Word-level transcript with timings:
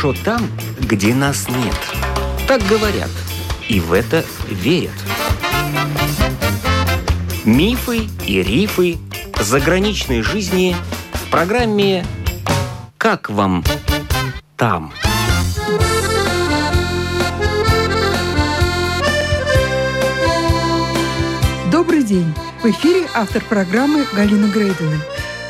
хорошо 0.00 0.18
там, 0.24 0.50
где 0.80 1.14
нас 1.14 1.46
нет. 1.48 1.76
Так 2.48 2.62
говорят, 2.68 3.10
и 3.68 3.80
в 3.80 3.92
это 3.92 4.24
верят. 4.48 4.92
Мифы 7.44 8.08
и 8.26 8.42
рифы 8.42 8.98
заграничной 9.38 10.22
жизни 10.22 10.74
в 11.12 11.30
программе 11.30 12.04
«Как 12.96 13.28
вам 13.28 13.62
там?». 14.56 14.92
Добрый 21.70 22.02
день! 22.02 22.32
В 22.62 22.66
эфире 22.66 23.06
автор 23.14 23.42
программы 23.44 24.06
Галина 24.14 24.46
Грейдена. 24.46 24.96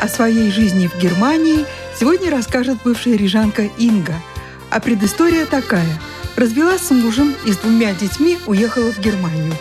О 0.01 0.09
своей 0.09 0.51
жизни 0.51 0.89
в 0.89 0.99
Германии 0.99 1.67
сегодня 1.99 2.31
расскажет 2.31 2.79
бывшая 2.85 3.17
рижанка 3.17 3.69
Инга. 3.79 4.15
А 4.71 4.81
предыстория 4.81 5.47
такая. 5.47 6.01
Развелась 6.37 6.83
с 6.83 6.91
мужем 6.91 7.35
и 7.45 7.53
с 7.53 7.57
двумя 7.57 7.93
детьми 7.93 8.39
уехала 8.47 8.93
в 8.93 9.01
Германию. 9.01 9.53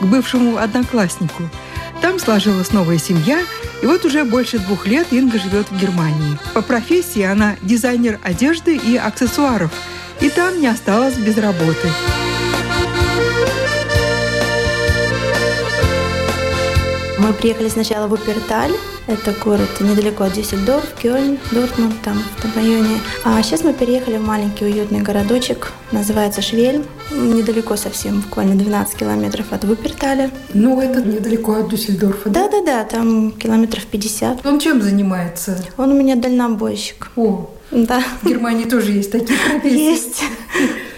К 0.00 0.04
бывшему 0.04 0.58
однокласснику. 0.58 1.44
Там 2.02 2.18
сложилась 2.18 2.72
новая 2.72 2.98
семья, 2.98 3.40
и 3.82 3.86
вот 3.86 4.04
уже 4.04 4.24
больше 4.24 4.58
двух 4.58 4.86
лет 4.86 5.08
Инга 5.12 5.38
живет 5.38 5.70
в 5.70 5.78
Германии. 5.78 6.38
По 6.54 6.62
профессии 6.62 7.22
она 7.22 7.56
дизайнер 7.62 8.18
одежды 8.22 8.76
и 8.76 8.96
аксессуаров, 8.96 9.70
и 10.20 10.28
там 10.28 10.60
не 10.60 10.66
осталась 10.66 11.16
без 11.16 11.36
работы. 11.36 11.88
Мы 17.18 17.34
приехали 17.34 17.68
сначала 17.68 18.08
в 18.08 18.12
Уперталь, 18.14 18.72
это 19.10 19.34
город 19.44 19.68
недалеко 19.80 20.24
от 20.24 20.34
Дюссельдорф, 20.34 20.94
Кёльн, 21.02 21.38
Дортмунд, 21.50 22.00
там, 22.02 22.22
в 22.36 22.42
том 22.42 22.52
районе. 22.54 23.00
А 23.24 23.42
сейчас 23.42 23.64
мы 23.64 23.72
переехали 23.72 24.18
в 24.18 24.24
маленький 24.24 24.64
уютный 24.64 25.00
городочек, 25.00 25.72
называется 25.90 26.42
Швельм, 26.42 26.84
недалеко 27.10 27.76
совсем, 27.76 28.20
буквально 28.20 28.54
12 28.54 28.96
километров 28.96 29.46
от 29.52 29.64
Вуперталя. 29.64 30.30
Ну, 30.54 30.80
это 30.80 31.02
недалеко 31.02 31.54
от 31.54 31.68
Дюссельдорфа, 31.68 32.30
да? 32.30 32.48
Да-да-да, 32.48 32.84
там 32.84 33.32
километров 33.32 33.84
50. 33.86 34.46
Он 34.46 34.60
чем 34.60 34.80
занимается? 34.80 35.62
Он 35.76 35.90
у 35.90 35.94
меня 35.98 36.14
дальнобойщик. 36.14 37.10
О, 37.16 37.50
да. 37.72 38.02
В 38.22 38.28
Германии 38.28 38.64
тоже 38.64 38.92
есть 38.92 39.10
такие 39.10 39.38
профессии. 39.38 39.90
Есть. 39.90 40.22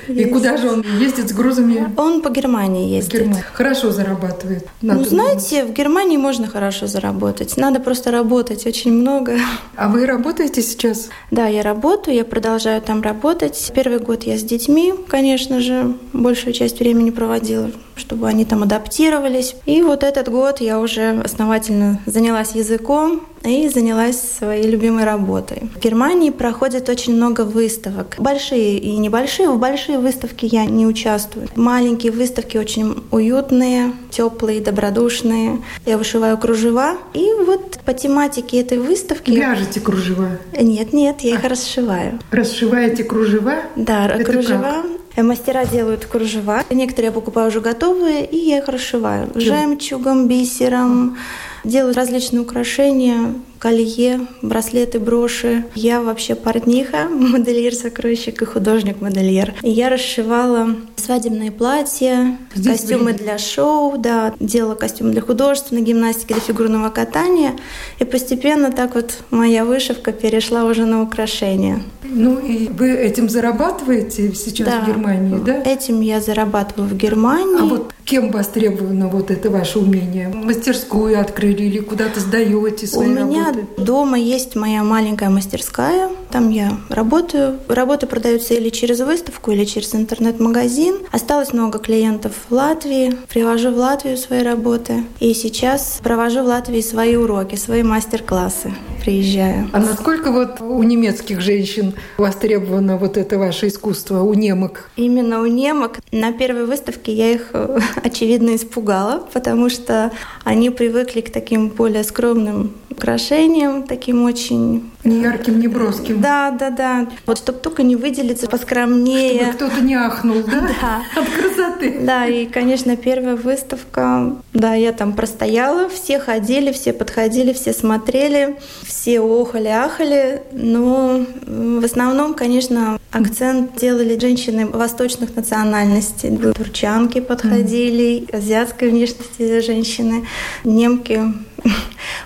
И 0.08 0.24
куда 0.26 0.56
же 0.56 0.70
он 0.70 0.84
ездит 0.98 1.28
с 1.28 1.32
грузами? 1.32 1.92
Он 1.96 2.22
по 2.22 2.30
Германии 2.30 2.88
ездит. 2.88 3.20
Германия. 3.20 3.44
Хорошо 3.52 3.90
зарабатывает. 3.90 4.66
Надо 4.80 5.00
ну, 5.00 5.04
знаете, 5.06 5.64
в 5.64 5.72
Германии 5.72 6.16
можно 6.16 6.46
хорошо 6.46 6.86
заработать. 6.86 7.56
Надо 7.56 7.80
просто 7.80 8.10
работать 8.10 8.66
очень 8.66 8.92
много. 8.92 9.38
А 9.76 9.88
вы 9.88 10.06
работаете 10.06 10.62
сейчас? 10.62 11.08
Да, 11.30 11.46
я 11.46 11.62
работаю, 11.62 12.16
я 12.16 12.24
продолжаю 12.24 12.80
там 12.82 13.02
работать. 13.02 13.72
Первый 13.74 13.98
год 13.98 14.24
я 14.24 14.38
с 14.38 14.42
детьми, 14.42 14.94
конечно 15.08 15.60
же, 15.60 15.94
большую 16.12 16.52
часть 16.52 16.78
времени 16.80 17.10
проводила, 17.10 17.70
чтобы 17.96 18.28
они 18.28 18.44
там 18.44 18.62
адаптировались. 18.62 19.54
И 19.66 19.82
вот 19.82 20.02
этот 20.02 20.28
год 20.28 20.60
я 20.60 20.80
уже 20.80 21.20
основательно 21.22 22.00
занялась 22.06 22.52
языком, 22.52 23.22
и 23.44 23.68
занялась 23.68 24.20
своей 24.20 24.68
любимой 24.68 25.04
работой. 25.04 25.70
В 25.74 25.80
Германии 25.80 26.30
проходит 26.30 26.88
очень 26.88 27.14
много 27.14 27.42
выставок. 27.42 28.16
Большие 28.18 28.78
и 28.78 28.96
небольшие. 28.96 29.50
В 29.50 29.58
большие 29.58 29.98
выставки 29.98 30.46
я 30.50 30.64
не 30.64 30.86
участвую. 30.86 31.48
Маленькие 31.56 32.12
выставки 32.12 32.56
очень 32.56 33.02
уютные, 33.10 33.92
теплые, 34.10 34.60
добродушные. 34.60 35.62
Я 35.86 35.98
вышиваю 35.98 36.38
кружева. 36.38 36.96
И 37.14 37.28
вот 37.44 37.80
по 37.84 37.94
тематике 37.94 38.60
этой 38.60 38.78
выставки... 38.78 39.30
Вяжете 39.30 39.80
кружева? 39.80 40.38
Нет, 40.58 40.92
нет, 40.92 41.20
я 41.22 41.34
а. 41.34 41.38
их 41.38 41.44
расшиваю. 41.44 42.20
Расшиваете 42.30 43.04
кружева? 43.04 43.54
Да, 43.76 44.06
Это 44.06 44.24
кружева. 44.24 44.62
Как? 44.62 44.86
Мастера 45.16 45.64
делают 45.64 46.06
кружева. 46.06 46.64
Некоторые 46.70 47.06
я 47.06 47.12
покупаю 47.12 47.48
уже 47.48 47.60
готовые, 47.60 48.24
и 48.24 48.36
я 48.36 48.58
их 48.58 48.68
расшиваю. 48.68 49.30
Жемчугом, 49.34 50.28
бисером, 50.28 51.18
делают 51.64 51.96
различные 51.96 52.42
украшения, 52.42 53.34
колье, 53.58 54.26
браслеты, 54.42 54.98
броши. 54.98 55.64
Я 55.74 56.00
вообще 56.00 56.34
портниха, 56.34 57.08
модельер-закройщик 57.10 58.42
и 58.42 58.44
художник-модельер. 58.44 59.54
Я 59.62 59.88
расшивала 59.88 60.76
свадебные 61.02 61.50
платья, 61.50 62.36
Здесь 62.54 62.80
костюмы 62.80 63.12
были. 63.12 63.18
для 63.18 63.38
шоу, 63.38 63.96
да, 63.98 64.34
делала 64.40 64.74
костюмы 64.74 65.10
для 65.12 65.20
художественной 65.22 65.82
гимнастики, 65.82 66.32
для 66.32 66.40
фигурного 66.40 66.88
катания. 66.90 67.52
И 67.98 68.04
постепенно 68.04 68.70
так 68.70 68.94
вот 68.94 69.18
моя 69.30 69.64
вышивка 69.64 70.12
перешла 70.12 70.64
уже 70.64 70.84
на 70.86 71.02
украшения. 71.02 71.82
Ну 72.04 72.38
и 72.38 72.68
вы 72.68 72.90
этим 72.90 73.28
зарабатываете 73.28 74.34
сейчас 74.34 74.66
да. 74.66 74.80
в 74.80 74.86
Германии, 74.86 75.38
да? 75.44 75.62
Этим 75.62 76.00
я 76.00 76.20
зарабатываю 76.20 76.88
в 76.88 76.96
Германии. 76.96 77.60
А 77.60 77.64
вот 77.64 77.92
кем 78.04 78.30
востребовано 78.30 79.08
вот 79.08 79.30
это 79.30 79.50
ваше 79.50 79.78
умение? 79.78 80.28
Мастерскую 80.28 81.18
открыли 81.18 81.62
или 81.62 81.78
куда-то 81.78 82.20
сдаете 82.20 82.86
свои 82.86 83.08
У 83.08 83.10
меня 83.10 83.46
работы? 83.46 83.66
дома 83.82 84.18
есть 84.18 84.56
моя 84.56 84.82
маленькая 84.84 85.30
мастерская. 85.30 86.10
Там 86.32 86.48
я 86.48 86.78
работаю. 86.88 87.58
Работы 87.68 88.06
продаются 88.06 88.54
или 88.54 88.70
через 88.70 89.00
выставку, 89.00 89.50
или 89.50 89.66
через 89.66 89.94
интернет-магазин. 89.94 90.96
Осталось 91.10 91.52
много 91.52 91.78
клиентов 91.78 92.32
в 92.48 92.54
Латвии. 92.54 93.14
Привожу 93.28 93.70
в 93.70 93.76
Латвию 93.76 94.16
свои 94.16 94.42
работы. 94.42 95.04
И 95.20 95.34
сейчас 95.34 96.00
провожу 96.02 96.42
в 96.42 96.46
Латвии 96.46 96.80
свои 96.80 97.16
уроки, 97.16 97.56
свои 97.56 97.82
мастер-классы. 97.82 98.72
Приезжаю. 99.02 99.68
А 99.74 99.78
насколько 99.80 100.32
вот 100.32 100.62
у 100.62 100.82
немецких 100.82 101.42
женщин 101.42 101.92
востребовано 102.16 102.96
вот 102.96 103.18
это 103.18 103.38
ваше 103.38 103.68
искусство, 103.68 104.22
у 104.22 104.32
немок? 104.32 104.88
Именно 104.96 105.42
у 105.42 105.46
немок. 105.46 105.98
На 106.12 106.32
первой 106.32 106.64
выставке 106.64 107.12
я 107.12 107.32
их, 107.32 107.50
очевидно, 108.02 108.56
испугала, 108.56 109.28
потому 109.34 109.68
что 109.68 110.12
они 110.44 110.70
привыкли 110.70 111.20
к 111.20 111.30
таким 111.30 111.68
более 111.68 112.04
скромным 112.04 112.72
украшением, 112.92 113.82
таким 113.82 114.24
очень... 114.24 114.90
Ярким, 115.04 115.58
не 115.58 115.66
броским. 115.66 116.20
Да, 116.20 116.52
да, 116.52 116.70
да. 116.70 117.08
Вот 117.26 117.38
чтобы 117.38 117.58
только 117.58 117.82
не 117.82 117.96
выделиться 117.96 118.46
поскромнее. 118.46 119.40
Чтобы 119.40 119.52
кто-то 119.54 119.80
не 119.80 119.94
ахнул, 119.94 120.42
да? 120.44 120.60
Да. 120.82 121.02
От 121.20 121.28
красоты. 121.28 121.98
Да, 122.02 122.26
и, 122.26 122.46
конечно, 122.46 122.96
первая 122.96 123.36
выставка, 123.36 124.36
да, 124.52 124.74
я 124.74 124.92
там 124.92 125.12
простояла, 125.14 125.88
все 125.88 126.18
ходили, 126.20 126.72
все 126.72 126.92
подходили, 126.92 127.52
все 127.52 127.72
смотрели, 127.72 128.58
все 128.82 129.20
охали-ахали, 129.20 130.42
но 130.52 131.26
в 131.46 131.84
основном, 131.84 132.34
конечно, 132.34 132.98
акцент 133.10 133.76
делали 133.76 134.18
женщины 134.18 134.66
восточных 134.66 135.34
национальностей. 135.36 136.36
Турчанки 136.54 137.20
подходили, 137.20 138.26
азиатской 138.32 138.90
внешности 138.90 139.60
женщины, 139.60 140.26
немки 140.64 141.20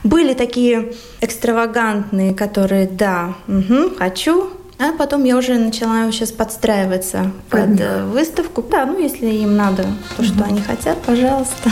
были 0.05 0.35
такие 0.35 0.93
экстравагантные, 1.21 2.35
которые 2.35 2.87
«да, 2.87 3.35
угу, 3.49 3.95
хочу», 3.99 4.51
а 4.79 4.93
потом 4.93 5.25
я 5.25 5.37
уже 5.37 5.55
начала 5.55 6.11
сейчас 6.13 6.33
подстраиваться 6.33 7.31
под, 7.49 7.79
под 7.79 8.05
выставку. 8.13 8.63
Да, 8.63 8.85
ну 8.85 8.99
если 8.99 9.27
им 9.27 9.57
надо 9.57 9.87
то, 10.17 10.23
что 10.23 10.45
они 10.45 10.61
хотят, 10.61 10.99
пожалуйста. 11.03 11.71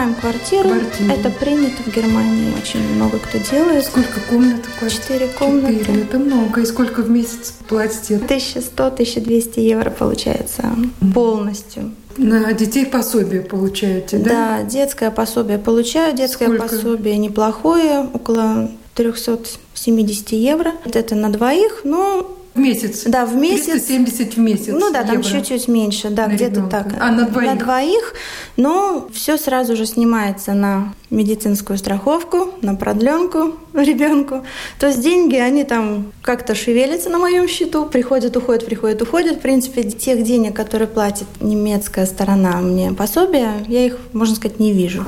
Снимаем 0.00 0.14
квартиру. 0.14 0.68
Квартиру. 0.68 1.10
Это 1.10 1.30
принято 1.30 1.82
в 1.82 1.94
Германии. 1.94 2.52
Очень 2.56 2.94
много 2.94 3.18
кто 3.18 3.38
делает. 3.38 3.84
Сколько 3.84 4.20
комнат? 4.28 4.62
Четыре 4.88 5.28
комнаты. 5.28 5.78
Четыре. 5.78 6.02
Это 6.02 6.18
много. 6.18 6.60
И 6.60 6.66
сколько 6.66 7.02
в 7.02 7.10
месяц 7.10 7.54
платите? 7.68 8.16
1100-1200 8.16 9.60
евро 9.60 9.90
получается 9.90 10.74
полностью. 11.14 11.92
На 12.16 12.52
детей 12.52 12.86
пособие 12.86 13.40
получаете, 13.40 14.18
да? 14.18 14.30
Да, 14.30 14.62
детское 14.64 15.10
пособие 15.10 15.58
получаю. 15.58 16.14
Детское 16.14 16.46
Сколько? 16.46 16.62
пособие 16.68 17.16
неплохое, 17.16 18.00
около 18.12 18.70
370 18.94 20.32
евро. 20.32 20.72
Это 20.84 21.14
на 21.14 21.30
двоих, 21.30 21.82
но 21.84 22.36
месяц? 22.60 23.04
Да, 23.06 23.26
в 23.26 23.34
месяц. 23.34 23.84
370 23.84 24.34
в 24.34 24.38
месяц. 24.38 24.68
Ну 24.68 24.92
да, 24.92 25.02
там 25.04 25.22
чуть-чуть 25.22 25.68
меньше, 25.68 26.10
да, 26.10 26.26
где-то 26.26 26.62
так. 26.62 26.86
А 27.00 27.10
на 27.10 27.26
двоих? 27.26 27.50
На 27.50 27.56
двоих, 27.56 28.14
но 28.56 29.08
все 29.12 29.36
сразу 29.36 29.76
же 29.76 29.86
снимается 29.86 30.52
на 30.52 30.92
медицинскую 31.10 31.76
страховку, 31.76 32.50
на 32.62 32.74
продленку 32.74 33.54
ребенку. 33.74 34.44
То 34.78 34.86
есть 34.88 35.00
деньги, 35.00 35.36
они 35.36 35.64
там 35.64 36.12
как-то 36.22 36.54
шевелятся 36.54 37.10
на 37.10 37.18
моем 37.18 37.48
счету, 37.48 37.86
приходят, 37.86 38.36
уходят, 38.36 38.64
приходят, 38.64 39.02
уходят. 39.02 39.38
В 39.38 39.40
принципе, 39.40 39.82
тех 39.82 40.22
денег, 40.22 40.54
которые 40.54 40.88
платит 40.88 41.26
немецкая 41.40 42.06
сторона 42.06 42.60
мне 42.60 42.92
пособие, 42.92 43.52
я 43.66 43.86
их, 43.86 43.98
можно 44.12 44.36
сказать, 44.36 44.60
не 44.60 44.72
вижу. 44.72 45.04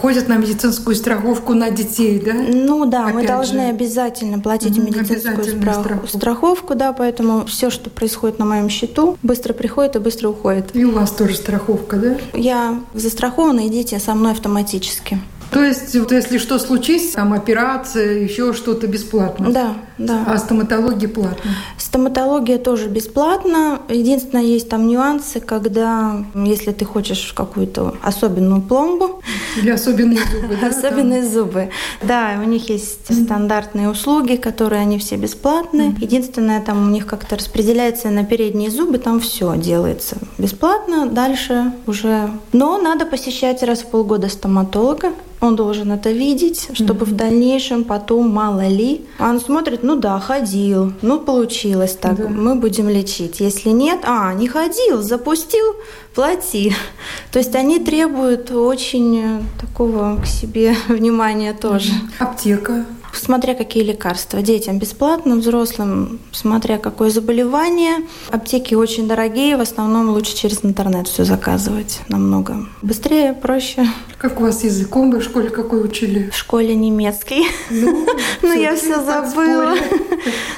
Ходят 0.00 0.28
на 0.28 0.36
медицинскую 0.36 0.94
страховку 0.94 1.54
на 1.54 1.70
детей, 1.70 2.20
да? 2.24 2.34
Ну 2.34 2.84
да, 2.86 3.04
Опять 3.04 3.14
мы 3.14 3.26
должны 3.26 3.60
же. 3.60 3.68
обязательно 3.68 4.38
платить 4.40 4.78
угу, 4.78 4.86
медицинскую 4.86 5.44
страховку. 5.44 6.06
страховку, 6.08 6.74
да, 6.74 6.87
поэтому 6.92 7.44
все, 7.46 7.70
что 7.70 7.90
происходит 7.90 8.38
на 8.38 8.44
моем 8.44 8.68
счету, 8.68 9.18
быстро 9.22 9.52
приходит 9.52 9.96
и 9.96 9.98
быстро 9.98 10.28
уходит. 10.28 10.74
И 10.74 10.84
у 10.84 10.92
вас 10.92 11.10
тоже 11.10 11.34
страховка, 11.34 11.96
да? 11.96 12.16
Я 12.34 12.80
застрахована, 12.94 13.66
и 13.66 13.68
дети 13.68 13.98
со 13.98 14.14
мной 14.14 14.32
автоматически. 14.32 15.18
То 15.50 15.64
есть, 15.64 15.96
вот 15.96 16.12
если 16.12 16.38
что 16.38 16.58
случись, 16.58 17.12
там 17.12 17.32
операция, 17.32 18.18
еще 18.18 18.52
что-то 18.52 18.86
бесплатно? 18.86 19.50
Да, 19.50 19.74
да. 19.98 20.24
А 20.26 20.38
стоматология 20.38 21.08
платная? 21.08 21.54
Стоматология 21.76 22.58
тоже 22.58 22.88
бесплатна. 22.88 23.80
Единственное, 23.88 24.44
есть 24.44 24.68
там 24.68 24.86
нюансы, 24.86 25.40
когда, 25.40 26.24
если 26.34 26.72
ты 26.72 26.84
хочешь 26.84 27.32
какую-то 27.32 27.96
особенную 28.02 28.62
пломбу. 28.62 29.20
Или 29.56 29.70
особенные 29.70 30.20
зубы, 30.24 30.56
да? 30.60 30.68
Особенные 30.68 31.26
зубы. 31.26 31.70
Да, 32.02 32.40
у 32.40 32.48
них 32.48 32.68
есть 32.68 33.12
стандартные 33.12 33.88
услуги, 33.88 34.36
которые 34.36 34.82
они 34.82 34.98
все 34.98 35.16
бесплатные. 35.16 35.94
Единственное, 35.98 36.60
там 36.60 36.86
у 36.86 36.90
них 36.90 37.06
как-то 37.06 37.36
распределяется 37.36 38.10
на 38.10 38.24
передние 38.24 38.70
зубы, 38.70 38.98
там 38.98 39.18
все 39.20 39.56
делается 39.56 40.16
бесплатно. 40.38 41.06
Дальше 41.06 41.72
уже... 41.86 42.30
Но 42.52 42.78
надо 42.78 43.04
посещать 43.04 43.62
раз 43.64 43.80
в 43.80 43.86
полгода 43.86 44.28
стоматолога. 44.28 45.12
Он 45.40 45.54
должен 45.54 45.92
это 45.92 46.10
видеть, 46.10 46.68
чтобы 46.72 47.04
mm-hmm. 47.04 47.10
в 47.10 47.16
дальнейшем 47.16 47.84
потом, 47.84 48.28
мало 48.28 48.66
ли, 48.66 49.06
он 49.20 49.40
смотрит, 49.40 49.82
ну 49.88 49.96
да, 49.96 50.20
ходил, 50.20 50.92
ну 51.00 51.18
получилось 51.18 51.96
так, 51.98 52.16
да. 52.16 52.28
мы 52.28 52.56
будем 52.56 52.90
лечить. 52.90 53.40
Если 53.40 53.70
нет, 53.70 54.00
а, 54.04 54.34
не 54.34 54.46
ходил, 54.46 55.00
запустил, 55.00 55.76
плати. 56.14 56.74
То 57.32 57.38
есть 57.38 57.54
они 57.54 57.78
требуют 57.78 58.50
очень 58.50 59.42
такого 59.58 60.20
к 60.20 60.26
себе 60.26 60.76
внимания 60.88 61.54
тоже. 61.54 61.92
Аптека 62.18 62.84
смотря 63.12 63.54
какие 63.54 63.82
лекарства. 63.82 64.42
Детям 64.42 64.78
бесплатно, 64.78 65.36
взрослым, 65.36 66.20
смотря 66.32 66.78
какое 66.78 67.10
заболевание. 67.10 68.06
Аптеки 68.30 68.74
очень 68.74 69.08
дорогие, 69.08 69.56
в 69.56 69.60
основном 69.60 70.10
лучше 70.10 70.36
через 70.36 70.64
интернет 70.64 71.08
все 71.08 71.24
заказывать. 71.24 72.00
Намного 72.08 72.66
быстрее, 72.82 73.32
проще. 73.32 73.86
Как 74.18 74.40
у 74.40 74.42
вас 74.42 74.64
языком 74.64 75.12
вы 75.12 75.20
в 75.20 75.22
школе 75.22 75.48
какой 75.48 75.84
учили? 75.84 76.28
В 76.30 76.36
школе 76.36 76.74
немецкий. 76.74 77.46
Ну, 77.70 78.04
ну 78.42 78.52
я 78.52 78.74
все 78.74 79.00
забыла. 79.02 79.74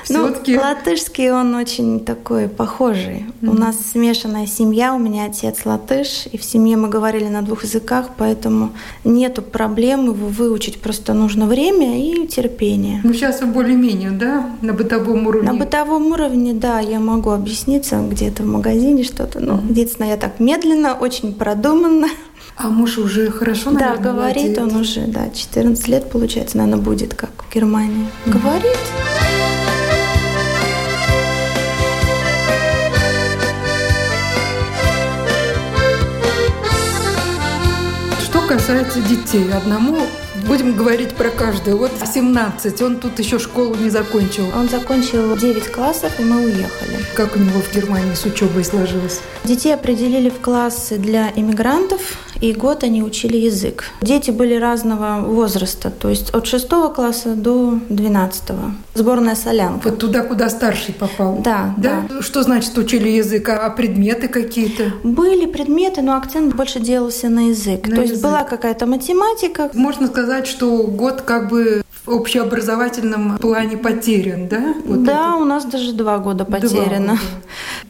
Ну, 0.08 0.34
латышский 0.60 1.30
он 1.30 1.54
очень 1.54 2.00
такой 2.00 2.48
похожий. 2.48 3.26
У 3.42 3.52
нас 3.52 3.76
смешанная 3.92 4.46
семья, 4.46 4.92
у 4.92 4.98
меня 4.98 5.26
отец 5.26 5.64
латыш, 5.64 6.26
и 6.32 6.36
в 6.36 6.42
семье 6.42 6.76
мы 6.76 6.88
говорили 6.88 7.28
на 7.28 7.42
двух 7.42 7.62
языках, 7.62 8.08
поэтому 8.16 8.72
нету 9.04 9.40
проблем 9.40 10.06
его 10.06 10.26
выучить. 10.26 10.80
Просто 10.80 11.14
нужно 11.14 11.46
время 11.46 12.00
и 12.00 12.26
терпение. 12.26 13.00
Ну, 13.04 13.12
сейчас 13.12 13.40
вы 13.40 13.48
более-менее, 13.48 14.10
да, 14.10 14.50
на 14.62 14.72
бытовом 14.72 15.28
уровне? 15.28 15.52
На 15.52 15.56
бытовом 15.56 16.10
уровне, 16.10 16.54
да, 16.54 16.80
я 16.80 16.98
могу 16.98 17.30
объясниться 17.30 18.00
где-то 18.00 18.42
в 18.42 18.46
магазине 18.46 19.04
что-то. 19.04 19.38
Но 19.38 19.60
единственное, 19.68 20.10
я 20.10 20.16
так 20.16 20.40
медленно, 20.40 20.94
очень 20.94 21.34
продуманно. 21.34 22.08
А 22.56 22.68
муж 22.68 22.98
уже 22.98 23.30
хорошо, 23.30 23.70
наверное, 23.70 23.96
Да, 23.96 24.02
говорит 24.12 24.56
владеет. 24.56 24.58
он 24.58 24.76
уже, 24.80 25.06
да, 25.06 25.30
14 25.30 25.88
лет, 25.88 26.10
получается, 26.10 26.58
наверное, 26.58 26.82
будет, 26.82 27.14
как 27.14 27.30
в 27.48 27.54
Германии. 27.54 28.06
Mm-hmm. 28.26 28.32
Говорит. 28.32 28.78
Что 38.22 38.40
касается 38.42 39.00
детей, 39.00 39.50
одному 39.52 39.98
Будем 40.46 40.74
говорить 40.74 41.14
про 41.14 41.30
каждую. 41.30 41.76
Вот 41.76 41.92
17, 42.04 42.82
он 42.82 42.96
тут 42.96 43.18
еще 43.18 43.38
школу 43.38 43.74
не 43.76 43.90
закончил. 43.90 44.46
Он 44.54 44.68
закончил 44.68 45.36
9 45.36 45.70
классов, 45.70 46.18
и 46.18 46.22
мы 46.22 46.44
уехали. 46.44 46.98
Как 47.14 47.36
у 47.36 47.38
него 47.38 47.60
в 47.60 47.74
Германии 47.74 48.14
с 48.14 48.24
учебой 48.24 48.64
сложилось? 48.64 49.20
Детей 49.44 49.74
определили 49.74 50.30
в 50.30 50.40
классы 50.40 50.96
для 50.96 51.30
иммигрантов, 51.34 52.00
и 52.40 52.52
год 52.52 52.84
они 52.84 53.02
учили 53.02 53.36
язык. 53.36 53.84
Дети 54.00 54.30
были 54.30 54.54
разного 54.54 55.20
возраста, 55.20 55.90
то 55.90 56.08
есть 56.08 56.30
от 56.30 56.46
6 56.46 56.68
класса 56.94 57.34
до 57.34 57.78
12. 57.88 58.42
Сборная 58.94 59.34
солянка. 59.34 59.88
Вот 59.88 59.98
туда, 59.98 60.22
куда 60.22 60.48
старший 60.48 60.94
попал? 60.94 61.38
Да, 61.42 61.74
да. 61.76 62.06
да. 62.08 62.22
Что 62.22 62.42
значит 62.42 62.76
учили 62.78 63.08
язык? 63.08 63.48
А 63.48 63.68
предметы 63.70 64.28
какие-то? 64.28 64.92
Были 65.02 65.46
предметы, 65.46 66.02
но 66.02 66.16
акцент 66.16 66.54
больше 66.54 66.80
делался 66.80 67.28
на 67.28 67.48
язык. 67.48 67.86
На 67.86 67.96
то 67.96 68.02
язык. 68.02 68.10
есть 68.10 68.22
была 68.22 68.44
какая-то 68.44 68.86
математика. 68.86 69.70
Можно 69.74 70.06
сказать, 70.06 70.46
что 70.46 70.84
год 70.84 71.22
как 71.22 71.48
бы 71.48 71.82
в 72.04 72.10
общеобразовательном 72.10 73.38
плане 73.38 73.76
потерян, 73.76 74.48
да? 74.48 74.74
Вот 74.84 75.04
да, 75.04 75.30
это. 75.30 75.36
у 75.36 75.44
нас 75.44 75.64
даже 75.64 75.92
два 75.92 76.18
года 76.18 76.44
потеряно. 76.44 76.78
Два 76.78 77.14
года. 77.14 77.18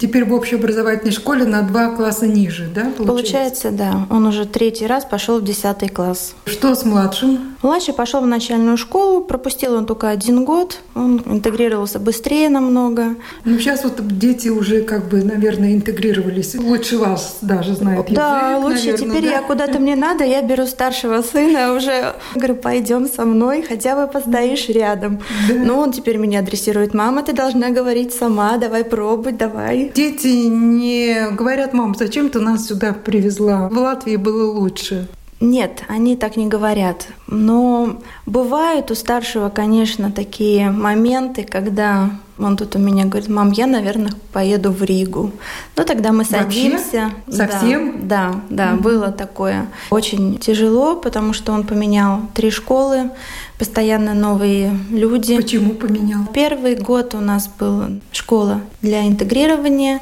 Теперь 0.00 0.25
в 0.25 0.32
общеобразовательной 0.32 1.12
школе 1.12 1.44
на 1.44 1.61
два 1.61 1.91
класса 1.91 2.26
ниже, 2.26 2.70
да? 2.75 2.91
Получается? 2.97 3.05
получается, 3.05 3.70
да. 3.70 4.06
Он 4.08 4.26
уже 4.26 4.47
третий 4.47 4.87
раз 4.87 5.05
пошел 5.05 5.41
в 5.41 5.44
десятый 5.44 5.91
класс. 5.91 6.35
Что 6.47 6.75
с 6.75 6.87
младшим? 6.87 7.50
Младший 7.62 7.93
пошел 7.93 8.23
в 8.23 8.26
начальную 8.26 8.79
школу, 8.79 9.20
пропустил 9.20 9.75
он 9.75 9.85
только 9.85 10.08
один 10.08 10.47
год, 10.47 10.79
он 10.94 11.23
интегрировался 11.26 11.99
быстрее 11.99 12.49
намного. 12.49 13.17
Ну, 13.44 13.58
сейчас 13.58 13.85
вот 13.85 14.00
дети 14.19 14.49
уже 14.49 14.81
как 14.81 15.11
бы, 15.11 15.23
наверное, 15.23 15.75
интегрировались. 15.75 16.55
Лучше 16.55 16.97
вас 16.97 17.37
даже 17.43 17.75
знают 17.75 18.08
язык, 18.08 18.17
Да, 18.17 18.58
лучше. 18.58 18.93
Наверное, 18.93 19.11
Теперь 19.11 19.25
да? 19.25 19.31
я 19.31 19.43
куда-то 19.43 19.79
мне 19.79 19.97
надо, 19.97 20.25
я 20.25 20.41
беру 20.41 20.64
старшего 20.64 21.20
сына, 21.20 21.75
уже 21.75 22.14
говорю, 22.35 22.55
пойдем 22.55 23.06
со 23.06 23.26
мной, 23.26 23.62
хотя 23.69 23.94
бы 23.94 24.11
постоишь 24.11 24.70
рядом. 24.70 25.20
Да. 25.47 25.55
Ну, 25.56 25.79
он 25.79 25.93
теперь 25.93 26.17
меня 26.17 26.38
адресирует. 26.38 26.94
Мама, 26.94 27.23
ты 27.23 27.35
должна 27.35 27.69
говорить 27.69 28.14
сама, 28.14 28.56
давай 28.56 28.85
пробуй, 28.85 29.32
давай. 29.32 29.89
Дети 29.94 30.46
не 30.48 31.31
говорят, 31.32 31.72
мам, 31.72 31.94
зачем 31.94 32.31
ты 32.31 32.38
нас 32.40 32.66
сюда 32.66 32.92
привезла? 32.92 33.69
В 33.69 33.78
Латвии 33.78 34.16
было 34.16 34.50
лучше. 34.50 35.08
Нет, 35.40 35.84
они 35.88 36.16
так 36.16 36.37
не 36.37 36.48
говорят. 36.48 37.08
Но 37.26 37.98
бывают 38.26 38.90
у 38.90 38.94
старшего, 38.94 39.48
конечно, 39.48 40.12
такие 40.12 40.70
моменты, 40.70 41.44
когда 41.44 42.10
он 42.38 42.56
тут 42.56 42.76
у 42.76 42.78
меня 42.78 43.04
говорит, 43.04 43.28
мам, 43.28 43.50
я, 43.52 43.66
наверное, 43.66 44.12
поеду 44.32 44.70
в 44.70 44.82
Ригу. 44.82 45.31
Ну, 45.76 45.84
тогда 45.84 46.12
мы 46.12 46.25
садимся. 46.25 47.10
Вообще? 47.26 47.37
Совсем? 47.37 48.08
Да, 48.08 48.32
да, 48.48 48.70
да 48.70 48.72
mm-hmm. 48.72 48.81
было 48.81 49.12
такое. 49.12 49.66
Очень 49.90 50.38
тяжело, 50.38 50.96
потому 50.96 51.32
что 51.32 51.52
он 51.52 51.66
поменял 51.66 52.22
три 52.34 52.50
школы, 52.50 53.10
постоянно 53.58 54.14
новые 54.14 54.78
люди. 54.90 55.37
Почему 55.37 55.75
поменял? 55.75 56.26
Первый 56.32 56.76
год 56.76 57.14
у 57.14 57.20
нас 57.20 57.49
была 57.49 57.90
школа 58.12 58.62
для 58.80 59.06
интегрирования. 59.06 60.00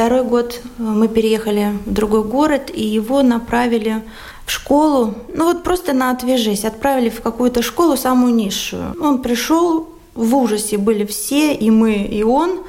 Второй 0.00 0.24
год 0.24 0.62
э, 0.64 0.82
мы 0.82 1.08
переехали 1.08 1.74
в 1.84 1.92
другой 1.92 2.24
город, 2.24 2.70
и 2.72 2.82
его 2.82 3.20
направили 3.20 4.02
в 4.46 4.50
школу, 4.50 5.14
ну 5.34 5.44
вот 5.44 5.62
просто 5.62 5.92
на 5.92 6.10
«отвяжись», 6.10 6.64
отправили 6.64 7.10
в 7.10 7.20
какую-то 7.20 7.60
школу 7.60 7.98
самую 7.98 8.34
низшую. 8.34 8.96
Он 8.98 9.20
пришел, 9.20 9.90
в 10.14 10.34
ужасе 10.34 10.78
были 10.78 11.04
все, 11.04 11.52
и 11.52 11.70
мы, 11.70 11.96
и 11.96 12.22
он. 12.22 12.60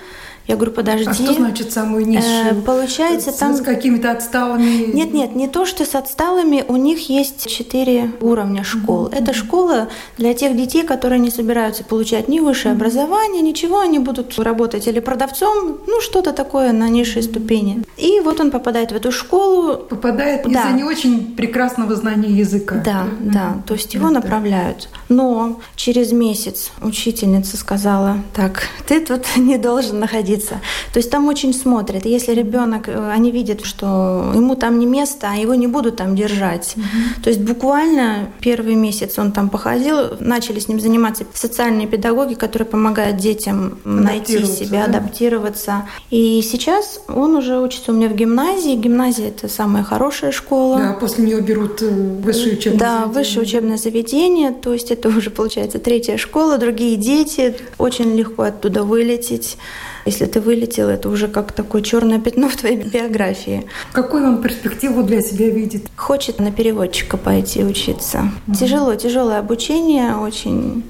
Я 0.48 0.56
говорю, 0.56 0.72
подожди. 0.72 1.08
А 1.08 1.14
что 1.14 1.34
значит 1.34 1.72
самую 1.72 2.08
низшую? 2.08 2.60
Э, 2.60 2.62
получается, 2.62 3.32
с, 3.32 3.36
там... 3.36 3.56
С 3.56 3.62
какими-то 3.62 4.12
отсталыми... 4.12 4.92
Нет, 4.94 5.14
нет, 5.14 5.36
не 5.36 5.48
то, 5.48 5.66
что 5.66 5.86
с 5.86 5.96
отсталыми. 5.96 6.66
У 6.68 6.76
них 6.76 7.10
есть 7.10 7.48
четыре 7.50 8.12
уровня 8.22 8.64
школ. 8.64 9.08
Mm-hmm. 9.08 9.18
Это 9.18 9.34
школа 9.34 9.88
для 10.18 10.34
тех 10.34 10.58
детей, 10.58 10.84
которые 10.84 11.20
не 11.20 11.30
собираются 11.30 11.84
получать 11.84 12.28
ни 12.28 12.40
высшее 12.40 12.74
mm-hmm. 12.74 12.78
образование, 12.78 13.42
ничего. 13.42 13.80
Они 13.80 14.00
будут 14.00 14.38
работать 14.40 14.88
или 14.88 15.00
продавцом, 15.00 15.78
ну, 15.88 16.02
что-то 16.02 16.34
такое 16.34 16.74
на 16.74 16.90
низшей 16.90 17.24
ступени. 17.24 17.84
И 17.98 18.20
вот 18.20 18.40
он 18.40 18.52
попадает 18.52 18.92
в 18.92 18.96
эту 18.96 19.12
школу. 19.12 19.78
Попадает 19.78 20.44
да. 20.44 20.50
из-за 20.50 20.72
не 20.76 20.84
очень 20.84 21.36
прекрасного 21.36 21.96
знания 21.96 22.30
языка. 22.30 22.82
Да, 22.84 23.06
mm-hmm. 23.06 23.32
да. 23.32 23.62
То 23.66 23.76
есть 23.76 23.94
его 23.94 24.08
mm-hmm. 24.08 24.14
направляют. 24.14 24.90
Но 25.08 25.60
через 25.76 26.12
месяц 26.12 26.72
учительница 26.82 27.58
сказала, 27.58 28.18
так, 28.34 28.64
ты 28.88 29.00
тут 29.00 29.26
не 29.38 29.58
должен 29.58 30.00
находиться. 30.00 30.41
То 30.50 30.98
есть 30.98 31.10
там 31.10 31.28
очень 31.28 31.54
смотрят. 31.54 32.06
Если 32.06 32.34
ребенок, 32.34 32.88
э, 32.88 33.12
они 33.12 33.32
видят, 33.32 33.66
что 33.66 34.32
ему 34.36 34.56
там 34.56 34.80
не 34.80 34.86
место, 34.86 35.30
а 35.32 35.36
его 35.36 35.56
не 35.56 35.68
будут 35.68 35.98
там 35.98 36.16
держать. 36.16 36.76
Mm-hmm. 36.76 37.24
То 37.24 37.30
есть 37.30 37.42
буквально 37.42 38.30
первый 38.40 38.76
месяц 38.76 39.18
он 39.18 39.32
там 39.32 39.50
походил, 39.50 40.18
начали 40.20 40.60
с 40.60 40.68
ним 40.68 40.80
заниматься 40.80 41.26
социальные 41.34 41.88
педагоги, 41.88 42.34
которые 42.34 42.68
помогают 42.68 43.18
детям 43.18 43.80
найти 43.84 44.46
себя, 44.46 44.88
да? 44.88 44.98
адаптироваться. 44.98 45.88
И 46.10 46.42
сейчас 46.42 47.02
он 47.08 47.36
уже 47.36 47.60
учится 47.60 47.92
у 47.92 47.96
меня 47.96 48.08
в 48.10 48.16
гимназии. 48.16 48.76
Гимназия 48.76 49.30
это 49.30 49.48
самая 49.48 49.84
хорошая 49.84 50.32
школа. 50.32 50.78
Да, 50.78 50.94
после 50.94 51.26
нее 51.26 51.42
берут 51.42 51.82
э, 51.82 51.90
высшее 51.90 52.54
учебное 52.58 52.80
да, 52.80 52.88
заведение. 52.88 53.14
высшее 53.14 53.42
учебное 53.42 53.78
заведение. 53.78 54.52
То 54.52 54.74
есть 54.74 54.92
это 54.92 55.10
уже 55.10 55.30
получается 55.30 55.80
третья 55.80 56.18
школа, 56.18 56.58
другие 56.58 56.98
дети. 56.98 57.56
Очень 57.78 58.16
легко 58.16 58.44
оттуда 58.44 58.84
вылететь. 58.84 59.58
Если 60.05 60.25
ты 60.25 60.41
вылетел, 60.41 60.89
это 60.89 61.10
уже 61.10 61.27
как 61.27 61.51
такое 61.51 61.81
черное 61.81 62.20
пятно 62.20 62.50
в 62.50 62.55
твоей 62.55 62.77
биографии. 62.77 63.67
Какую 63.91 64.25
он 64.25 64.41
перспективу 64.41 65.03
для 65.03 65.22
себя 65.22 65.50
видит? 65.50 65.84
Хочет 65.96 66.39
на 66.39 66.51
переводчика 66.51 67.17
пойти 67.17 67.63
учиться. 67.63 68.31
Mm-hmm. 68.48 68.55
Тяжело, 68.58 68.96
тяжелое 68.96 69.39
обучение, 69.39 70.15
очень 70.15 70.84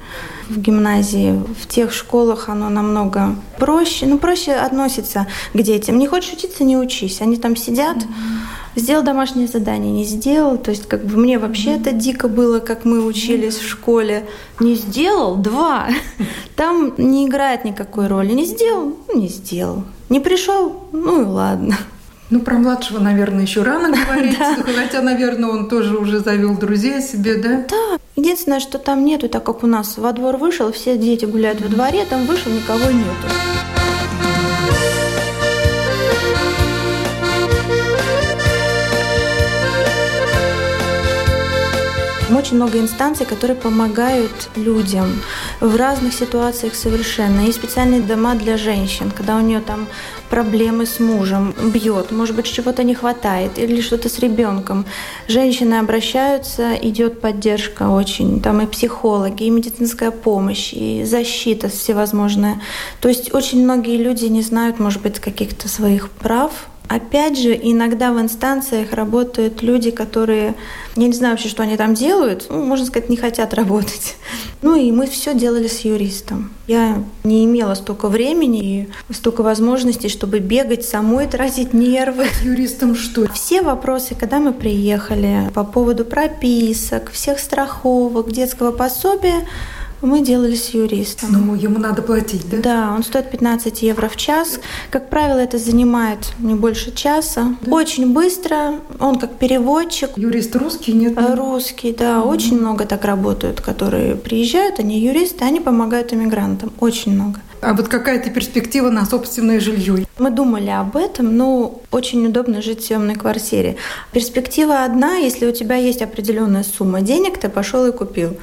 в 0.50 0.60
гимназии, 0.60 1.42
в 1.62 1.68
тех 1.68 1.94
школах 1.94 2.50
оно 2.50 2.70
намного 2.70 3.36
проще, 3.58 4.06
ну 4.06 4.18
проще 4.18 4.54
относится 4.54 5.28
к 5.54 5.62
детям. 5.62 5.98
Не 5.98 6.08
хочешь 6.08 6.34
учиться, 6.34 6.64
не 6.64 6.78
учись. 6.78 7.22
Они 7.22 7.38
там 7.38 7.56
сидят, 7.56 7.98
mm-hmm 7.98 8.61
Сделал 8.76 9.04
домашнее 9.04 9.48
задание, 9.48 9.92
не 9.92 10.06
сделал. 10.06 10.58
То 10.58 10.72
есть 10.72 10.88
как 10.88 11.04
бы 11.04 11.18
мне 11.18 11.38
вообще 11.40 11.76
это 11.76 11.92
дико 11.92 12.28
было, 12.28 12.60
как 12.60 12.86
мы 12.86 13.06
учились 13.06 13.58
в 13.58 13.68
школе. 13.68 14.26
Не 14.60 14.76
сделал, 14.76 15.36
два. 15.36 15.90
Там 16.56 16.94
не 16.98 17.28
играет 17.28 17.66
никакой 17.66 18.08
роли. 18.08 18.32
Не 18.32 18.46
сделал, 18.46 18.98
ну 19.08 19.20
не 19.20 19.28
сделал. 19.28 19.84
Не 20.10 20.20
пришел, 20.20 20.88
ну 20.92 21.22
и 21.22 21.26
ладно. 21.26 21.78
Ну, 22.30 22.40
про 22.40 22.58
младшего, 22.58 23.00
наверное, 23.00 23.42
еще 23.42 23.62
рано 23.62 23.94
говорить, 24.06 24.38
хотя, 24.38 25.02
наверное, 25.02 25.50
он 25.50 25.68
тоже 25.68 25.98
уже 25.98 26.20
завел 26.20 26.58
друзей 26.58 27.02
себе, 27.02 27.36
да? 27.36 27.66
Да. 27.70 27.98
Единственное, 28.16 28.62
что 28.62 28.78
там 28.78 29.04
нету, 29.04 29.28
так 29.28 29.44
как 29.44 29.66
у 29.66 29.68
нас 29.68 29.98
во 29.98 30.14
двор 30.14 30.38
вышел, 30.38 30.72
все 30.72 30.98
дети 30.98 31.26
гуляют 31.26 31.60
во 31.60 31.68
дворе, 31.68 32.06
там 32.10 32.26
вышел, 32.26 32.50
никого 32.50 32.90
нету. 32.90 33.51
Очень 42.42 42.56
много 42.56 42.80
инстанций, 42.80 43.28
которые 43.28 43.56
помогают 43.56 44.50
людям 44.56 45.22
в 45.60 45.76
разных 45.76 46.12
ситуациях 46.12 46.74
совершенно. 46.74 47.42
Есть 47.42 47.60
специальные 47.60 48.02
дома 48.02 48.34
для 48.34 48.58
женщин, 48.58 49.12
когда 49.16 49.38
у 49.38 49.42
нее 49.42 49.62
там 49.62 49.88
проблемы 50.28 50.88
с 50.88 51.00
мужем, 51.00 51.54
бьет, 51.72 52.12
может 52.12 52.36
быть, 52.36 52.52
чего-то 52.52 52.84
не 52.84 52.96
хватает 52.96 53.60
или 53.60 53.80
что-то 53.80 54.10
с 54.10 54.18
ребенком. 54.18 54.88
Женщины 55.28 55.76
обращаются, 55.76 56.74
идет 56.82 57.22
поддержка 57.22 57.90
очень, 57.90 58.42
там 58.42 58.60
и 58.62 58.66
психологи, 58.66 59.44
и 59.44 59.52
медицинская 59.52 60.10
помощь, 60.10 60.74
и 60.74 61.04
защита 61.04 61.70
всевозможная. 61.70 62.60
То 63.02 63.08
есть 63.08 63.36
очень 63.36 63.64
многие 63.64 63.98
люди 63.98 64.26
не 64.26 64.42
знают, 64.42 64.80
может 64.80 65.04
быть, 65.04 65.20
каких-то 65.20 65.70
своих 65.70 66.10
прав, 66.10 66.52
Опять 66.92 67.38
же, 67.38 67.58
иногда 67.58 68.12
в 68.12 68.20
инстанциях 68.20 68.92
работают 68.92 69.62
люди, 69.62 69.92
которые, 69.92 70.56
я 70.98 71.08
не 71.08 71.14
знаю 71.14 71.36
вообще, 71.36 71.48
что 71.48 71.64
они 71.64 71.78
там 71.78 71.94
делают, 71.94 72.48
ну, 72.50 72.66
можно 72.66 72.86
сказать, 72.86 73.08
не 73.08 73.16
хотят 73.16 73.54
работать. 73.54 74.16
Ну 74.64 74.76
и 74.76 74.92
мы 74.92 75.08
все 75.08 75.34
делали 75.34 75.68
с 75.68 75.80
юристом. 75.80 76.52
Я 76.68 77.04
не 77.24 77.46
имела 77.46 77.74
столько 77.74 78.10
времени 78.10 78.88
и 79.10 79.14
столько 79.14 79.42
возможностей, 79.42 80.08
чтобы 80.08 80.38
бегать 80.38 80.86
самой, 80.86 81.26
тратить 81.28 81.74
нервы. 81.74 82.26
С 82.26 82.44
юристом 82.44 82.94
что? 82.94 83.28
Все 83.34 83.64
вопросы, 83.64 84.14
когда 84.14 84.38
мы 84.38 84.54
приехали 84.54 85.50
по 85.56 85.64
поводу 85.64 86.06
прописок, 86.06 87.10
всех 87.10 87.40
страховок, 87.40 88.32
детского 88.32 88.72
пособия, 88.72 89.48
мы 90.02 90.22
делали 90.22 90.56
с 90.56 90.70
юристом. 90.70 91.32
Ну, 91.32 91.56
ему 91.56 91.80
надо 91.80 92.02
платить, 92.02 92.50
да? 92.50 92.58
Да, 92.58 92.94
он 92.96 93.04
стоит 93.04 93.30
15 93.30 93.82
евро 93.82 94.08
в 94.08 94.16
час. 94.16 94.60
Как 94.90 95.10
правило, 95.10 95.38
это 95.38 95.58
занимает 95.58 96.34
не 96.40 96.56
больше 96.56 96.94
часа. 96.94 97.56
Да? 97.62 97.72
Очень 97.72 98.14
быстро. 98.14 98.76
Он 99.00 99.18
как 99.18 99.38
переводчик. 99.38 100.12
Юрист 100.16 100.56
русский, 100.56 100.94
нет? 100.94 101.18
Русский, 101.36 101.94
да. 101.94 102.22
Угу. 102.22 102.30
Очень 102.30 102.60
много 102.60 102.86
так 102.86 103.06
работают, 103.06 103.62
которые 103.62 104.16
приезжают, 104.16 104.80
они 104.80 105.00
юристы, 105.00 105.46
они 105.46 105.60
помогают 105.60 106.14
иммигрантам. 106.14 106.72
Очень 106.80 107.14
много. 107.14 107.40
А 107.62 107.74
вот 107.74 107.88
какая-то 107.88 108.32
перспектива 108.32 108.90
на 108.90 109.06
собственное 109.06 109.60
жилье? 109.60 110.06
Мы 110.18 110.32
думали 110.32 110.70
об 110.70 110.98
этом, 110.98 111.38
но 111.38 111.82
очень 111.92 112.26
удобно 112.26 112.62
жить 112.62 112.82
в 112.82 112.86
съемной 112.86 113.16
квартире. 113.16 113.78
Перспектива 114.12 114.84
одна, 114.84 115.18
если 115.18 115.46
у 115.46 115.52
тебя 115.52 115.76
есть 115.76 116.02
определенная 116.02 116.64
сумма 116.64 117.02
денег, 117.02 117.38
ты 117.38 117.50
пошел 117.50 117.86
и 117.86 117.92
купил. 117.92 118.38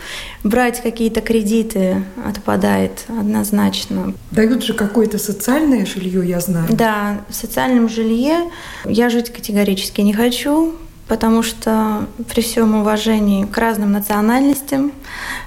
Брать 0.44 0.80
какие-то 0.80 1.20
кредиты 1.20 2.04
отпадает 2.24 3.04
однозначно. 3.08 4.14
Дают 4.30 4.62
же 4.62 4.72
какое-то 4.72 5.18
социальное 5.18 5.84
жилье, 5.84 6.26
я 6.26 6.40
знаю. 6.40 6.66
Да, 6.70 7.20
в 7.28 7.34
социальном 7.34 7.88
жилье 7.88 8.50
я 8.84 9.10
жить 9.10 9.30
категорически 9.30 10.00
не 10.00 10.12
хочу 10.12 10.74
потому 11.08 11.42
что 11.42 12.06
при 12.28 12.42
всем 12.42 12.76
уважении 12.76 13.44
к 13.44 13.56
разным 13.56 13.92
национальностям 13.92 14.92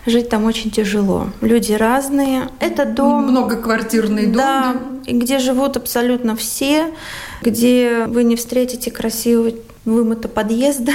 жить 0.06 0.30
там 0.30 0.46
очень 0.46 0.72
тяжело. 0.72 1.27
Люди 1.41 1.74
разные. 1.74 2.50
Это 2.60 2.86
дом... 2.86 3.27
Многоквартирный 3.27 4.25
дом. 4.25 4.34
Да, 4.34 4.75
да? 5.06 5.12
где 5.12 5.39
живут 5.39 5.77
абсолютно 5.77 6.36
все, 6.36 6.91
где 7.41 8.06
вы 8.08 8.24
не 8.24 8.36
встретите 8.36 8.91
красивого 8.91 9.51
вымыта 9.86 10.27
подъезда, 10.27 10.91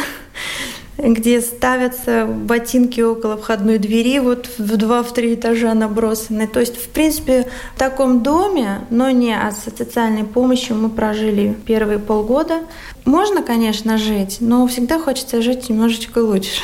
где 0.99 1.41
ставятся 1.41 2.26
ботинки 2.26 3.00
около 3.00 3.37
входной 3.37 3.79
двери, 3.79 4.19
вот 4.19 4.49
в 4.59 4.76
два-три 4.76 5.35
этажа 5.35 5.75
набросаны. 5.75 6.47
То 6.47 6.61
есть, 6.61 6.76
в 6.76 6.88
принципе, 6.88 7.47
в 7.75 7.79
таком 7.79 8.23
доме, 8.23 8.87
но 8.91 9.11
не 9.11 9.35
от 9.35 9.57
социальной 9.59 10.25
помощи 10.25 10.73
мы 10.73 10.88
прожили 10.88 11.57
первые 11.67 11.99
полгода. 11.99 12.61
Можно, 13.05 13.43
конечно, 13.43 13.99
жить, 13.99 14.38
но 14.41 14.67
всегда 14.67 14.99
хочется 14.99 15.43
жить 15.43 15.69
немножечко 15.69 16.19
лучше. 16.19 16.62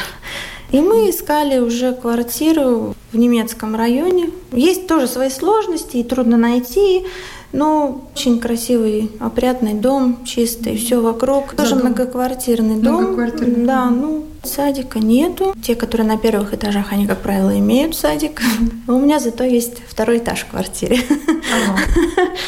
И 0.70 0.80
мы 0.80 1.10
искали 1.10 1.58
уже 1.58 1.92
квартиру 1.92 2.94
в 3.12 3.16
немецком 3.18 3.76
районе. 3.76 4.30
Есть 4.52 4.86
тоже 4.86 5.06
свои 5.06 5.28
сложности, 5.28 5.98
и 5.98 6.04
трудно 6.04 6.38
найти. 6.38 7.04
Но 7.52 8.02
очень 8.14 8.40
красивый, 8.40 9.10
опрятный 9.20 9.74
дом, 9.74 10.24
чистый, 10.24 10.76
все 10.76 11.00
вокруг. 11.00 11.52
Тоже 11.54 11.76
многоквартирный 11.76 12.76
дом. 12.76 13.02
Многоквартирный. 13.02 13.66
Да, 13.66 13.90
ну 13.90 14.24
Садика 14.44 14.98
нету. 14.98 15.54
Те, 15.62 15.76
которые 15.76 16.06
на 16.06 16.18
первых 16.18 16.52
этажах, 16.52 16.92
они, 16.92 17.06
как 17.06 17.20
правило, 17.20 17.56
имеют 17.56 17.94
садик. 17.94 18.42
У 18.88 18.98
меня 18.98 19.20
зато 19.20 19.44
есть 19.44 19.80
второй 19.86 20.18
этаж 20.18 20.40
в 20.40 20.50
квартире. 20.50 20.98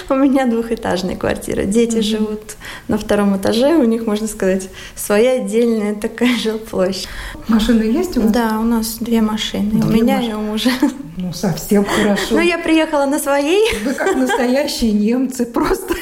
У 0.09 0.15
меня 0.15 0.47
двухэтажная 0.47 1.17
квартира. 1.17 1.65
Дети 1.65 2.01
живут 2.01 2.57
на 2.89 2.99
втором 2.99 3.37
этаже, 3.37 3.77
у 3.77 3.85
них, 3.85 4.07
можно 4.07 4.27
сказать, 4.27 4.69
своя 4.97 5.43
отдельная 5.43 5.95
такая 5.95 6.37
жилплощадь. 6.37 7.09
Машины 7.47 7.85
есть 7.85 8.17
у 8.19 8.23
вас? 8.23 8.33
Да, 8.33 8.59
у 8.61 8.65
нас 8.65 8.97
две 8.99 9.21
машины. 9.23 9.81
у 9.85 9.89
меня 9.89 10.21
и 10.21 10.33
у 10.33 10.41
мужа. 10.41 10.71
Ну, 11.17 11.33
совсем 11.33 11.85
хорошо. 11.85 12.35
Ну, 12.35 12.41
я 12.41 12.59
приехала 12.59 13.07
на 13.07 13.19
своей. 13.19 13.63
Вы 13.85 13.95
как 13.95 14.17
настоящие 14.17 14.93
немцы, 14.93 15.47
просто. 15.47 15.95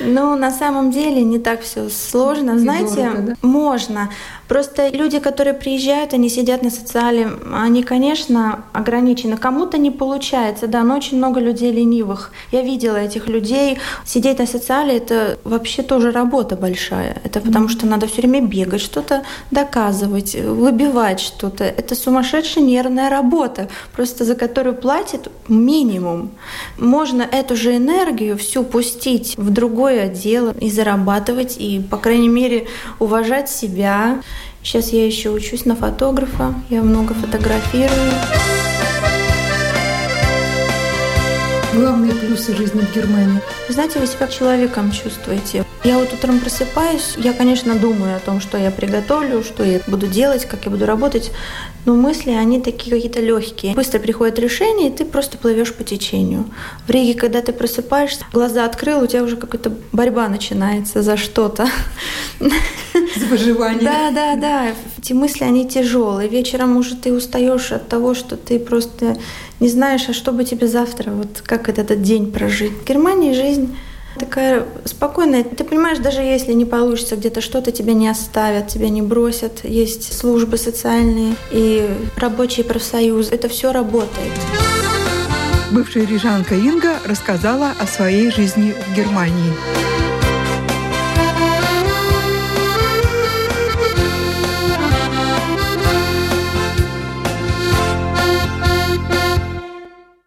Ну, 0.00 0.36
на 0.36 0.50
самом 0.50 0.90
деле 0.90 1.22
не 1.22 1.38
так 1.38 1.62
все 1.62 1.88
сложно. 1.88 2.58
Знаете, 2.58 3.36
можно. 3.42 4.10
Просто 4.46 4.88
люди, 4.88 5.18
которые 5.18 5.54
приезжают, 5.54 6.12
они 6.12 6.28
сидят 6.28 6.62
на 6.62 6.70
социале, 6.70 7.30
они, 7.52 7.82
конечно, 7.82 8.64
ограничены. 8.72 9.36
Кому-то 9.36 9.78
не 9.78 9.90
получается, 9.90 10.66
да, 10.66 10.82
но 10.82 10.96
очень 10.96 11.16
много 11.16 11.40
людей 11.40 11.72
ленивых. 11.72 12.30
Я 12.52 12.62
видела 12.62 12.98
этих 12.98 13.26
людей. 13.26 13.78
Сидеть 14.04 14.38
на 14.38 14.46
социале— 14.46 14.96
это 14.98 15.38
вообще 15.44 15.82
тоже 15.82 16.12
работа 16.12 16.56
большая. 16.56 17.16
Это 17.24 17.40
потому 17.40 17.68
что 17.68 17.86
надо 17.86 18.06
все 18.06 18.20
время 18.20 18.42
бегать, 18.42 18.82
что-то 18.82 19.22
доказывать, 19.50 20.34
выбивать 20.34 21.20
что-то. 21.20 21.64
Это 21.64 21.94
сумасшедшая 21.94 22.62
нервная 22.64 23.08
работа, 23.08 23.68
просто 23.96 24.03
за 24.10 24.34
которую 24.34 24.74
платят 24.74 25.30
минимум. 25.48 26.30
Можно 26.78 27.22
эту 27.22 27.56
же 27.56 27.76
энергию 27.76 28.36
всю 28.36 28.64
пустить 28.64 29.34
в 29.36 29.50
другое 29.50 30.08
дело 30.08 30.54
и 30.60 30.70
зарабатывать, 30.70 31.56
и, 31.58 31.80
по 31.80 31.96
крайней 31.96 32.28
мере, 32.28 32.66
уважать 32.98 33.48
себя, 33.48 34.20
Сейчас 34.64 34.94
я 34.94 35.04
еще 35.04 35.28
учусь 35.28 35.66
на 35.66 35.76
фотографа, 35.76 36.54
я 36.70 36.82
много 36.82 37.12
фотографирую. 37.12 38.12
Главные 41.74 42.14
плюсы 42.14 42.56
жизни 42.56 42.80
в 42.80 42.94
Германии? 42.94 43.42
Вы 43.66 43.72
знаете, 43.72 43.98
вы 43.98 44.06
себя 44.06 44.26
человеком 44.26 44.92
чувствуете. 44.92 45.64
Я 45.84 45.98
вот 45.98 46.12
утром 46.12 46.38
просыпаюсь, 46.40 47.14
я, 47.16 47.32
конечно, 47.32 47.74
думаю 47.74 48.16
о 48.16 48.20
том, 48.20 48.40
что 48.40 48.58
я 48.58 48.70
приготовлю, 48.70 49.42
что 49.42 49.64
я 49.64 49.80
буду 49.86 50.06
делать, 50.06 50.44
как 50.44 50.64
я 50.64 50.70
буду 50.70 50.84
работать, 50.86 51.30
но 51.84 51.94
мысли, 51.94 52.30
они 52.30 52.60
такие 52.60 52.94
какие-то 52.94 53.20
легкие. 53.20 53.74
Быстро 53.74 53.98
приходит 53.98 54.38
решение, 54.38 54.88
и 54.88 54.92
ты 54.92 55.04
просто 55.04 55.36
плывешь 55.36 55.74
по 55.74 55.84
течению. 55.84 56.46
В 56.86 56.90
Риге, 56.90 57.14
когда 57.14 57.42
ты 57.42 57.52
просыпаешься, 57.52 58.24
глаза 58.32 58.64
открыл, 58.64 59.02
у 59.02 59.06
тебя 59.06 59.22
уже 59.22 59.36
какая-то 59.36 59.72
борьба 59.92 60.28
начинается 60.28 61.02
за 61.02 61.16
что-то. 61.16 61.66
За 62.40 63.26
выживание. 63.26 63.82
Да, 63.82 64.10
да, 64.10 64.36
да. 64.36 64.74
Эти 64.98 65.12
мысли, 65.12 65.44
они 65.44 65.68
тяжелые. 65.68 66.28
Вечером 66.28 66.76
уже 66.76 66.96
ты 66.96 67.12
устаешь 67.12 67.72
от 67.72 67.88
того, 67.88 68.14
что 68.14 68.36
ты 68.36 68.58
просто 68.58 69.16
не 69.60 69.68
знаешь, 69.68 70.08
а 70.08 70.12
что 70.12 70.32
бы 70.32 70.44
тебе 70.44 70.66
завтра, 70.66 71.10
вот 71.10 71.42
как 71.44 71.68
этот 71.68 72.02
день 72.02 72.32
прожить. 72.32 72.72
В 72.72 72.84
Германии 72.84 73.32
жизнь 73.54 73.76
такая 74.18 74.64
спокойная. 74.84 75.44
Ты 75.44 75.64
понимаешь, 75.64 75.98
даже 75.98 76.20
если 76.20 76.52
не 76.52 76.64
получится 76.64 77.16
где-то 77.16 77.40
что-то, 77.40 77.72
тебя 77.72 77.94
не 77.94 78.08
оставят, 78.08 78.68
тебя 78.68 78.88
не 78.88 79.02
бросят. 79.02 79.64
Есть 79.64 80.16
службы 80.16 80.56
социальные 80.56 81.34
и 81.50 81.88
рабочие 82.16 82.64
профсоюзы. 82.64 83.34
Это 83.34 83.48
все 83.48 83.72
работает. 83.72 84.32
Бывшая 85.70 86.06
рижанка 86.06 86.54
Инга 86.54 86.98
рассказала 87.04 87.72
о 87.80 87.86
своей 87.86 88.30
жизни 88.30 88.74
в 88.88 88.96
Германии. 88.96 89.93